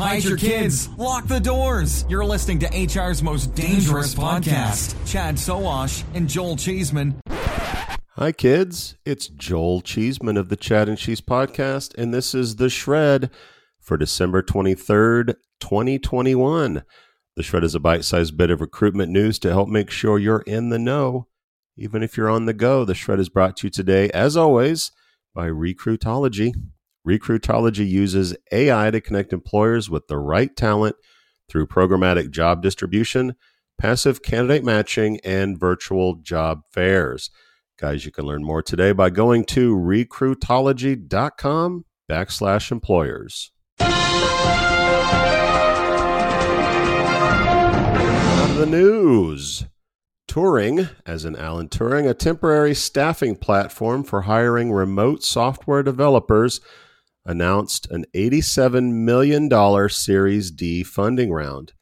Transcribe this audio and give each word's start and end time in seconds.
Hide 0.00 0.24
your 0.24 0.38
kids. 0.38 0.88
Lock 0.96 1.26
the 1.26 1.38
doors. 1.38 2.06
You're 2.08 2.24
listening 2.24 2.58
to 2.60 2.68
HR's 2.68 3.22
most 3.22 3.54
dangerous 3.54 4.14
podcast. 4.14 4.96
Chad 5.06 5.34
Sowash 5.34 6.04
and 6.14 6.26
Joel 6.26 6.56
Cheeseman. 6.56 7.20
Hi, 8.16 8.32
kids. 8.32 8.96
It's 9.04 9.28
Joel 9.28 9.82
Cheeseman 9.82 10.38
of 10.38 10.48
the 10.48 10.56
Chad 10.56 10.88
and 10.88 10.96
Cheese 10.96 11.20
podcast, 11.20 11.94
and 11.98 12.14
this 12.14 12.34
is 12.34 12.56
The 12.56 12.70
Shred 12.70 13.28
for 13.78 13.98
December 13.98 14.42
23rd, 14.42 15.34
2021. 15.60 16.82
The 17.36 17.42
Shred 17.42 17.62
is 17.62 17.74
a 17.74 17.78
bite 17.78 18.06
sized 18.06 18.38
bit 18.38 18.50
of 18.50 18.62
recruitment 18.62 19.12
news 19.12 19.38
to 19.40 19.50
help 19.50 19.68
make 19.68 19.90
sure 19.90 20.18
you're 20.18 20.44
in 20.46 20.70
the 20.70 20.78
know. 20.78 21.26
Even 21.76 22.02
if 22.02 22.16
you're 22.16 22.30
on 22.30 22.46
the 22.46 22.54
go, 22.54 22.86
The 22.86 22.94
Shred 22.94 23.20
is 23.20 23.28
brought 23.28 23.54
to 23.58 23.66
you 23.66 23.70
today, 23.70 24.08
as 24.14 24.34
always, 24.34 24.92
by 25.34 25.48
Recruitology. 25.48 26.54
Recruitology 27.06 27.88
uses 27.88 28.36
AI 28.52 28.90
to 28.90 29.00
connect 29.00 29.32
employers 29.32 29.88
with 29.88 30.08
the 30.08 30.18
right 30.18 30.54
talent 30.54 30.96
through 31.48 31.66
programmatic 31.66 32.30
job 32.30 32.60
distribution, 32.62 33.36
passive 33.78 34.22
candidate 34.22 34.64
matching, 34.64 35.18
and 35.24 35.58
virtual 35.58 36.16
job 36.16 36.60
fairs. 36.70 37.30
Guys, 37.78 38.04
you 38.04 38.12
can 38.12 38.26
learn 38.26 38.44
more 38.44 38.62
today 38.62 38.92
by 38.92 39.08
going 39.08 39.46
to 39.46 39.74
recruitology.com 39.74 41.86
backslash 42.10 42.70
employers. 42.70 43.52
The 48.58 48.66
news. 48.68 49.64
Turing, 50.28 50.90
as 51.06 51.24
in 51.24 51.34
Alan 51.34 51.68
Turing, 51.68 52.08
a 52.08 52.14
temporary 52.14 52.74
staffing 52.74 53.34
platform 53.34 54.04
for 54.04 54.22
hiring 54.22 54.70
remote 54.70 55.24
software 55.24 55.82
developers, 55.82 56.60
announced 57.24 57.90
an 57.90 58.04
$87 58.14 58.92
million 58.92 59.88
Series 59.88 60.50
D 60.50 60.82
funding 60.82 61.32
round. 61.32 61.72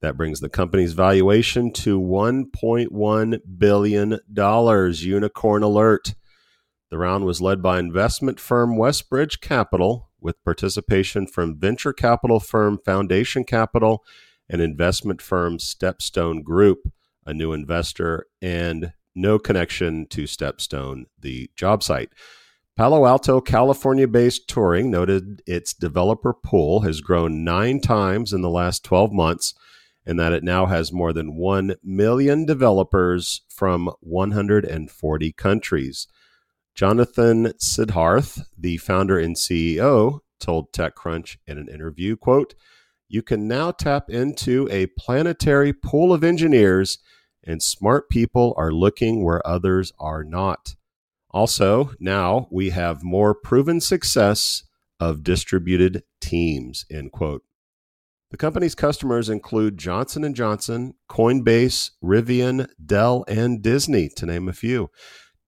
That 0.00 0.16
brings 0.16 0.40
the 0.40 0.48
company's 0.48 0.94
valuation 0.94 1.72
to 1.74 2.00
$1.1 2.00 3.38
billion. 3.58 4.18
Unicorn 4.36 5.62
alert. 5.62 6.14
The 6.90 6.98
round 6.98 7.24
was 7.24 7.40
led 7.40 7.62
by 7.62 7.78
investment 7.78 8.38
firm 8.38 8.76
Westbridge 8.76 9.40
Capital, 9.40 10.10
with 10.20 10.42
participation 10.44 11.26
from 11.26 11.58
venture 11.58 11.92
capital 11.92 12.40
firm 12.40 12.78
Foundation 12.84 13.44
Capital 13.44 14.04
and 14.48 14.60
investment 14.60 15.22
firm 15.22 15.58
Stepstone 15.58 16.42
Group, 16.42 16.92
a 17.24 17.32
new 17.32 17.52
investor, 17.52 18.26
and 18.40 18.92
no 19.14 19.38
connection 19.38 20.06
to 20.06 20.24
Stepstone, 20.24 21.04
the 21.18 21.50
job 21.56 21.82
site. 21.82 22.10
Palo 22.74 23.04
Alto, 23.04 23.40
California 23.40 24.08
based 24.08 24.48
Turing 24.48 24.86
noted 24.86 25.42
its 25.46 25.74
developer 25.74 26.32
pool 26.32 26.80
has 26.80 27.02
grown 27.02 27.44
nine 27.44 27.80
times 27.80 28.32
in 28.32 28.40
the 28.40 28.48
last 28.48 28.82
12 28.82 29.12
months 29.12 29.54
and 30.06 30.18
that 30.18 30.32
it 30.32 30.42
now 30.42 30.64
has 30.66 30.90
more 30.90 31.12
than 31.12 31.36
1 31.36 31.74
million 31.84 32.46
developers 32.46 33.42
from 33.48 33.90
140 34.00 35.32
countries. 35.32 36.08
Jonathan 36.74 37.52
Siddharth, 37.58 38.46
the 38.56 38.78
founder 38.78 39.18
and 39.18 39.36
CEO, 39.36 40.20
told 40.40 40.72
TechCrunch 40.72 41.36
in 41.46 41.58
an 41.58 41.68
interview, 41.68 42.16
quote, 42.16 42.54
"You 43.06 43.22
can 43.22 43.46
now 43.46 43.70
tap 43.70 44.08
into 44.08 44.66
a 44.70 44.86
planetary 44.98 45.74
pool 45.74 46.12
of 46.12 46.24
engineers 46.24 46.98
and 47.44 47.62
smart 47.62 48.08
people 48.08 48.54
are 48.56 48.72
looking 48.72 49.22
where 49.22 49.46
others 49.46 49.92
are 50.00 50.24
not." 50.24 50.74
Also, 51.32 51.92
now 51.98 52.46
we 52.50 52.70
have 52.70 53.02
more 53.02 53.34
proven 53.34 53.80
success 53.80 54.64
of 55.00 55.24
distributed 55.24 56.02
teams, 56.20 56.84
end 56.90 57.12
quote. 57.12 57.42
The 58.30 58.36
company's 58.36 58.74
customers 58.74 59.28
include 59.28 59.76
Johnson 59.76 60.32
& 60.34 60.34
Johnson, 60.34 60.94
Coinbase, 61.08 61.90
Rivian, 62.02 62.66
Dell, 62.84 63.24
and 63.28 63.62
Disney, 63.62 64.08
to 64.16 64.26
name 64.26 64.48
a 64.48 64.54
few. 64.54 64.90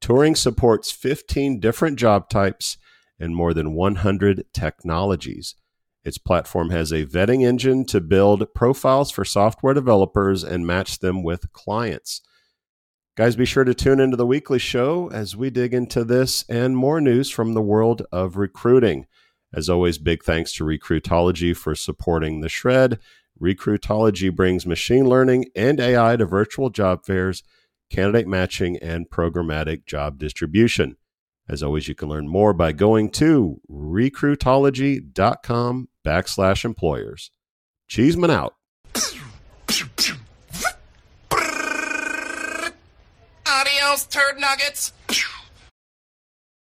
Turing 0.00 0.36
supports 0.36 0.90
15 0.90 1.60
different 1.60 1.96
job 1.96 2.28
types 2.28 2.76
and 3.20 3.36
more 3.36 3.54
than 3.54 3.74
100 3.74 4.46
technologies. 4.52 5.54
Its 6.04 6.18
platform 6.18 6.70
has 6.70 6.90
a 6.90 7.06
vetting 7.06 7.46
engine 7.46 7.84
to 7.86 8.00
build 8.00 8.52
profiles 8.52 9.12
for 9.12 9.24
software 9.24 9.74
developers 9.74 10.42
and 10.42 10.66
match 10.66 10.98
them 10.98 11.22
with 11.22 11.52
clients. 11.52 12.20
Guys, 13.14 13.36
be 13.36 13.44
sure 13.44 13.64
to 13.64 13.74
tune 13.74 14.00
into 14.00 14.16
the 14.16 14.26
weekly 14.26 14.58
show 14.58 15.10
as 15.12 15.36
we 15.36 15.50
dig 15.50 15.74
into 15.74 16.02
this 16.02 16.46
and 16.48 16.74
more 16.74 16.98
news 16.98 17.28
from 17.28 17.52
the 17.52 17.60
world 17.60 18.00
of 18.10 18.38
recruiting. 18.38 19.04
As 19.52 19.68
always, 19.68 19.98
big 19.98 20.24
thanks 20.24 20.50
to 20.54 20.64
Recruitology 20.64 21.54
for 21.54 21.74
supporting 21.74 22.40
the 22.40 22.48
shred. 22.48 22.98
Recruitology 23.38 24.34
brings 24.34 24.64
machine 24.64 25.06
learning 25.06 25.44
and 25.54 25.78
AI 25.78 26.16
to 26.16 26.24
virtual 26.24 26.70
job 26.70 27.04
fairs, 27.04 27.42
candidate 27.90 28.26
matching, 28.26 28.78
and 28.78 29.10
programmatic 29.10 29.84
job 29.84 30.18
distribution. 30.18 30.96
As 31.46 31.62
always, 31.62 31.88
you 31.88 31.94
can 31.94 32.08
learn 32.08 32.28
more 32.28 32.54
by 32.54 32.72
going 32.72 33.10
to 33.10 33.60
recruitology.com 33.70 35.88
backslash 36.02 36.64
employers. 36.64 37.30
Cheeseman 37.88 38.30
out. 38.30 38.54
Adios, 43.62 44.06
turd 44.06 44.40
nuggets. 44.40 44.92